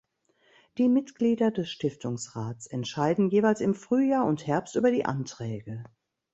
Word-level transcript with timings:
Die 0.79 0.89
Mitglieder 0.89 1.51
des 1.51 1.69
Stiftungsrats 1.69 2.65
entscheiden 2.65 3.29
jeweils 3.29 3.61
im 3.61 3.75
Frühjahr 3.75 4.25
und 4.25 4.47
Herbst 4.47 4.75
über 4.75 4.89
die 4.89 5.05
Anträge. 5.05 5.83